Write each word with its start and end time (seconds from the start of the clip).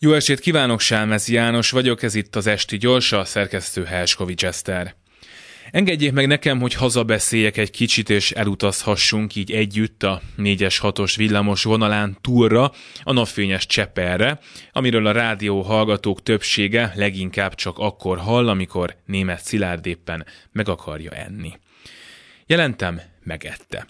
Jó 0.00 0.12
estét 0.12 0.40
kívánok, 0.40 0.80
Sálmez 0.80 1.28
János 1.28 1.70
vagyok, 1.70 2.02
ez 2.02 2.14
itt 2.14 2.36
az 2.36 2.46
Esti 2.46 2.76
Gyorsa, 2.76 3.18
a 3.18 3.24
szerkesztő 3.24 3.84
Helskovics 3.84 4.44
Eszter. 4.44 4.94
Engedjék 5.70 6.12
meg 6.12 6.26
nekem, 6.26 6.60
hogy 6.60 6.74
hazabeszéljek 6.74 7.56
egy 7.56 7.70
kicsit, 7.70 8.10
és 8.10 8.30
elutazhassunk 8.30 9.34
így 9.34 9.52
együtt 9.52 10.02
a 10.02 10.20
4-es 10.36 10.78
6-os 10.82 11.14
villamos 11.16 11.62
vonalán 11.62 12.18
túlra, 12.20 12.72
a 13.02 13.12
napfényes 13.12 13.66
Cseperre, 13.66 14.38
amiről 14.72 15.06
a 15.06 15.12
rádió 15.12 15.62
hallgatók 15.62 16.22
többsége 16.22 16.92
leginkább 16.94 17.54
csak 17.54 17.78
akkor 17.78 18.18
hall, 18.18 18.48
amikor 18.48 18.96
német 19.06 19.44
Szilárd 19.44 19.86
éppen 19.86 20.26
meg 20.52 20.68
akarja 20.68 21.10
enni. 21.10 21.52
Jelentem, 22.46 23.00
megette. 23.24 23.86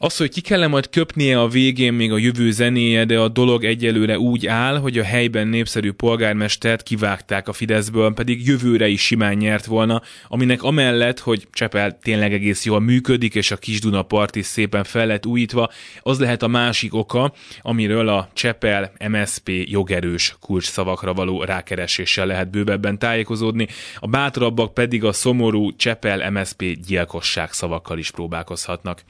Az, 0.00 0.16
hogy 0.16 0.30
ki 0.30 0.40
kell 0.40 0.66
majd 0.66 0.90
köpnie 0.90 1.40
a 1.40 1.48
végén 1.48 1.92
még 1.92 2.12
a 2.12 2.18
jövő 2.18 2.50
zenéje, 2.50 3.04
de 3.04 3.18
a 3.18 3.28
dolog 3.28 3.64
egyelőre 3.64 4.18
úgy 4.18 4.46
áll, 4.46 4.78
hogy 4.78 4.98
a 4.98 5.04
helyben 5.04 5.48
népszerű 5.48 5.92
polgármestert 5.92 6.82
kivágták 6.82 7.48
a 7.48 7.52
Fideszből, 7.52 8.12
pedig 8.12 8.46
jövőre 8.46 8.88
is 8.88 9.00
simán 9.00 9.34
nyert 9.34 9.64
volna, 9.64 10.02
aminek 10.28 10.62
amellett, 10.62 11.18
hogy 11.18 11.48
Csepel 11.52 11.98
tényleg 12.02 12.32
egész 12.32 12.64
jól 12.64 12.80
működik, 12.80 13.34
és 13.34 13.50
a 13.50 13.56
Kisduna 13.56 14.02
part 14.02 14.36
is 14.36 14.46
szépen 14.46 14.84
fel 14.84 15.06
lett 15.06 15.26
újítva, 15.26 15.70
az 16.00 16.18
lehet 16.18 16.42
a 16.42 16.48
másik 16.48 16.94
oka, 16.94 17.32
amiről 17.60 18.08
a 18.08 18.28
Csepel 18.32 18.92
MSP 19.08 19.48
jogerős 19.48 20.36
kulcsszavakra 20.40 21.14
való 21.14 21.42
rákereséssel 21.42 22.26
lehet 22.26 22.50
bővebben 22.50 22.98
tájékozódni, 22.98 23.68
a 23.98 24.06
bátrabbak 24.06 24.74
pedig 24.74 25.04
a 25.04 25.12
szomorú 25.12 25.76
Csepel 25.76 26.30
MSP 26.30 26.78
gyilkosság 26.86 27.52
szavakkal 27.52 27.98
is 27.98 28.10
próbálkozhatnak. 28.10 29.02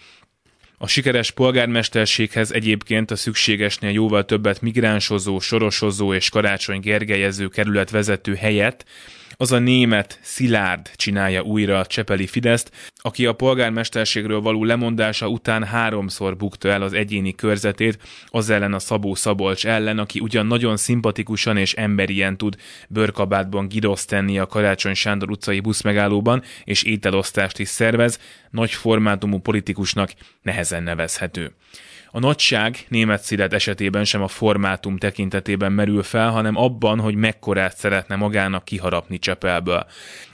A 0.81 0.87
sikeres 0.87 1.31
polgármesterséghez 1.31 2.53
egyébként 2.53 3.11
a 3.11 3.17
szükségesnél 3.17 3.91
jóval 3.91 4.25
többet 4.25 4.63
migránsozó, 4.63 5.39
sorosozó 5.39 6.15
és 6.15 6.29
karácsony 6.29 6.81
gergelyező 6.81 7.49
kerület 7.49 7.91
vezető 7.91 8.35
helyett 8.35 8.85
az 9.37 9.53
a 9.53 9.59
német 9.59 10.19
Szilárd 10.23 10.91
csinálja 10.97 11.43
újra 11.43 11.79
a 11.79 11.87
Csepeli 11.87 12.27
Fideszt, 12.27 12.71
aki 12.97 13.27
a 13.27 13.33
polgármesterségről 13.33 14.41
való 14.41 14.65
lemondása 14.65 15.29
után 15.29 15.65
háromszor 15.65 16.37
bukta 16.37 16.69
el 16.69 16.83
az 16.83 16.93
egyéni 16.93 17.35
körzetét, 17.35 17.99
az 18.27 18.51
ellen 18.51 18.75
a 18.75 18.79
Szabó 18.79 19.15
Szabolcs 19.15 19.67
ellen, 19.67 19.99
aki 19.99 20.21
ugyan 20.21 20.47
nagyon 20.47 20.77
szimpatikusan 20.77 21.57
és 21.57 21.75
emberien 21.75 22.37
tud 22.37 22.57
bőrkabátban 22.89 23.69
gidoszt 23.69 24.09
tenni 24.09 24.39
a 24.39 24.47
Karácsony 24.47 24.95
Sándor 24.95 25.31
utcai 25.31 25.61
buszmegállóban, 25.61 26.43
és 26.65 26.83
ételosztást 26.83 27.59
is 27.59 27.69
szervez, 27.69 28.21
nagy 28.51 28.71
formátumú 28.71 29.39
politikusnak 29.39 30.13
nehezen 30.43 30.83
nevezhető. 30.83 31.53
A 32.11 32.19
nagyság 32.19 32.87
német 32.89 33.23
szilet 33.23 33.53
esetében 33.53 34.05
sem 34.05 34.23
a 34.23 34.29
formátum 34.29 34.97
tekintetében 34.97 35.73
merül 35.73 36.03
fel, 36.03 36.31
hanem 36.31 36.57
abban, 36.57 37.01
hogy 37.01 37.15
mekkorát 37.15 37.77
szeretne 37.77 38.17
magának 38.17 38.65
kiharapni 38.65 39.18
Csepelből. 39.19 39.87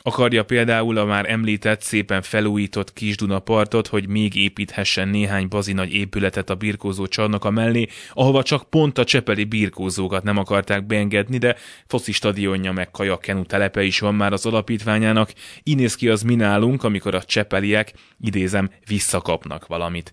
Akarja 0.02 0.44
például 0.44 0.98
a 0.98 1.04
már 1.04 1.30
említett, 1.30 1.82
szépen 1.82 2.22
felújított 2.22 2.92
Kisduna 2.92 3.38
partot, 3.38 3.86
hogy 3.86 4.08
még 4.08 4.34
építhessen 4.34 5.08
néhány 5.08 5.48
bazinagy 5.48 5.92
épületet 5.92 6.50
a 6.50 6.54
birkózó 6.54 7.06
csarnoka 7.06 7.50
mellé, 7.50 7.86
ahova 8.12 8.42
csak 8.42 8.70
pont 8.70 8.98
a 8.98 9.04
csepeli 9.04 9.44
birkózókat 9.44 10.22
nem 10.22 10.38
akarták 10.38 10.86
beengedni, 10.86 11.38
de 11.38 11.56
foci 11.86 12.12
stadionja 12.12 12.72
meg 12.72 12.90
kajakkenu 12.90 13.44
telepe 13.44 13.82
is 13.82 13.98
van 13.98 14.14
már 14.14 14.32
az 14.32 14.46
alapítványának, 14.46 15.32
inéz 15.62 15.94
ki 15.94 16.08
az 16.08 16.22
mi 16.22 16.34
nálunk, 16.34 16.84
amikor 16.84 17.14
a 17.14 17.22
csepeliek, 17.22 17.92
idézem, 18.20 18.70
visszakapnak 18.86 19.66
valamit. 19.66 20.12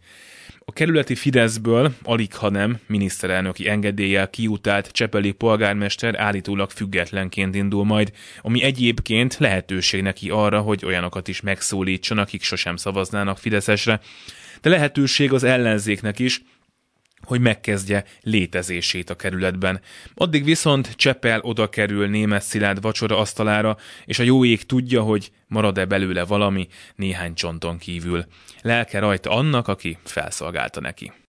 A 0.72 0.74
kerületi 0.74 1.16
Fideszből 1.16 1.94
alig, 2.04 2.36
ha 2.36 2.50
nem 2.50 2.80
miniszterelnöki 2.88 3.70
engedéllyel 3.70 4.30
kiutált 4.30 4.92
Csepeli 4.92 5.32
polgármester 5.32 6.20
állítólag 6.20 6.70
függetlenként 6.70 7.56
indul 7.56 7.86
majd, 7.86 8.12
ami 8.42 8.64
egyébként 8.64 9.38
lehetőség 9.38 10.02
neki 10.02 10.30
arra, 10.30 10.60
hogy 10.60 10.86
olyanokat 10.86 11.28
is 11.28 11.42
megszólítson, 11.42 12.18
akik 12.18 12.44
sosem 12.44 12.76
szavaznának 12.76 13.38
Fideszesre, 13.38 14.00
de 14.62 14.70
lehetőség 14.70 15.34
az 15.34 15.44
ellenzéknek 15.44 16.20
is, 16.20 16.42
hogy 17.24 17.40
megkezdje 17.42 18.04
létezését 18.22 19.10
a 19.10 19.16
kerületben. 19.16 19.82
Addig 20.16 20.44
viszont 20.44 20.96
Csepel 20.96 21.40
oda 21.42 21.70
kerül 21.70 22.08
német 22.08 22.44
Szilárd 22.44 22.82
vacsora 22.82 23.18
asztalára, 23.18 23.78
és 24.06 24.20
a 24.20 24.24
jó 24.24 24.46
ég 24.46 24.66
tudja, 24.66 25.02
hogy 25.02 25.32
marad-e 25.48 25.86
belőle 25.86 26.24
valami 26.24 26.68
néhány 26.96 27.34
csonton 27.34 27.78
kívül. 27.78 28.26
Lelke 28.62 29.00
rajta 29.00 29.30
annak, 29.30 29.68
aki 29.68 29.98
felszolgálta 30.04 30.80
neki. 30.80 31.12